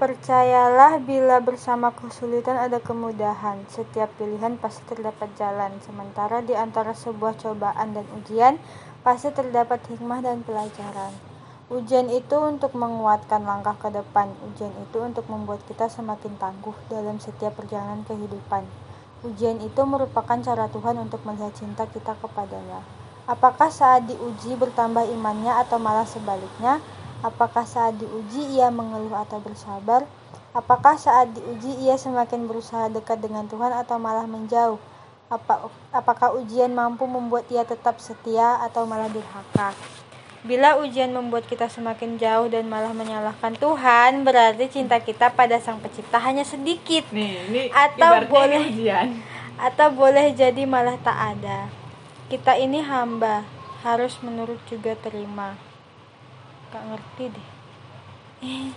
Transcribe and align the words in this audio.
Percayalah 0.00 0.96
bila 1.04 1.44
bersama 1.44 1.92
kesulitan 1.92 2.56
ada 2.56 2.80
kemudahan. 2.80 3.60
Setiap 3.68 4.08
pilihan 4.16 4.56
pasti 4.56 4.80
terdapat 4.88 5.28
jalan. 5.36 5.76
Sementara 5.84 6.40
di 6.40 6.56
antara 6.56 6.96
sebuah 6.96 7.36
cobaan 7.36 7.92
dan 7.92 8.08
ujian 8.16 8.56
pasti 9.04 9.28
terdapat 9.28 9.84
hikmah 9.92 10.24
dan 10.24 10.40
pelajaran. 10.40 11.12
Ujian 11.68 12.08
itu 12.08 12.32
untuk 12.32 12.72
menguatkan 12.80 13.44
langkah 13.44 13.76
ke 13.76 13.92
depan. 13.92 14.32
Ujian 14.48 14.72
itu 14.80 15.04
untuk 15.04 15.28
membuat 15.28 15.60
kita 15.68 15.92
semakin 15.92 16.32
tangguh 16.40 16.72
dalam 16.88 17.20
setiap 17.20 17.60
perjalanan 17.60 18.00
kehidupan. 18.08 18.64
Ujian 19.20 19.60
itu 19.60 19.84
merupakan 19.84 20.40
cara 20.40 20.64
Tuhan 20.72 20.96
untuk 20.96 21.20
melihat 21.28 21.52
cinta 21.52 21.84
kita 21.84 22.16
kepadanya. 22.16 22.80
Apakah 23.28 23.68
saat 23.68 24.08
diuji 24.08 24.56
bertambah 24.56 25.04
imannya 25.12 25.60
atau 25.60 25.76
malah 25.76 26.08
sebaliknya? 26.08 26.80
Apakah 27.20 27.68
saat 27.68 28.00
diuji 28.00 28.56
ia 28.56 28.72
mengeluh 28.72 29.12
atau 29.12 29.44
bersabar? 29.44 30.08
Apakah 30.56 30.96
saat 30.96 31.28
diuji 31.36 31.84
ia 31.84 32.00
semakin 32.00 32.48
berusaha 32.48 32.88
dekat 32.88 33.20
dengan 33.20 33.44
Tuhan 33.44 33.76
atau 33.76 34.00
malah 34.00 34.24
menjauh? 34.24 34.80
Apa, 35.30 35.68
apakah 35.94 36.34
ujian 36.40 36.74
mampu 36.74 37.06
membuat 37.06 37.46
ia 37.52 37.62
tetap 37.62 38.00
setia 38.02 38.58
atau 38.64 38.82
malah 38.88 39.06
durhaka? 39.06 39.76
Bila 40.40 40.80
ujian 40.80 41.12
membuat 41.12 41.44
kita 41.44 41.68
semakin 41.68 42.16
jauh 42.16 42.48
dan 42.48 42.64
malah 42.66 42.96
menyalahkan 42.96 43.52
Tuhan, 43.60 44.24
berarti 44.24 44.72
cinta 44.72 44.96
kita 44.96 45.28
pada 45.36 45.60
Sang 45.60 45.78
Pencipta 45.78 46.16
hanya 46.18 46.42
sedikit. 46.42 47.04
Nih, 47.12 47.46
ini 47.52 47.62
Atau 47.68 48.26
boleh- 48.26 48.72
ujian. 48.72 49.20
Atau 49.60 49.92
boleh 49.92 50.32
jadi 50.32 50.64
malah 50.64 50.96
tak 50.96 51.36
ada. 51.36 51.68
Kita 52.32 52.56
ini 52.56 52.80
hamba, 52.80 53.44
harus 53.84 54.16
menurut 54.24 54.58
juga 54.64 54.96
terima. 54.96 55.69
Gak 56.70 56.82
ngerti 56.86 57.24
deh. 57.34 57.48
Eh, 58.46 58.70